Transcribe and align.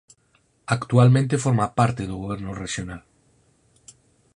Actualmente 0.77 1.41
forma 1.45 1.73
parte 1.79 2.03
do 2.09 2.19
goberno 2.23 2.51
rexional. 2.63 3.01